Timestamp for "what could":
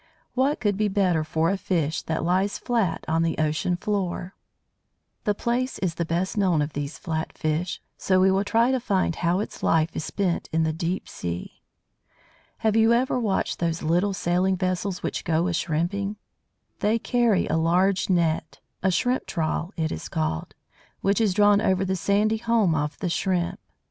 0.33-0.77